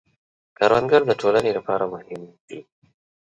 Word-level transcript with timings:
کروندګر 0.57 1.01
د 1.07 1.11
ټولنې 1.21 1.51
لپاره 1.57 1.83
مهم 1.93 2.21
دی 2.47 2.59